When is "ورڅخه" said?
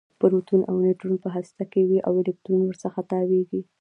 2.65-3.01